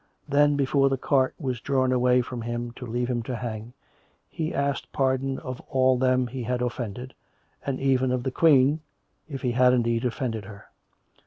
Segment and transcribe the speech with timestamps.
[0.27, 3.73] Then, before the cart was drawn away from him to leave him to hang,
[4.27, 7.13] he asked pardon of all them he had offended,
[7.63, 8.79] and even of the Queen,
[9.29, 10.65] if he had in deed offended her.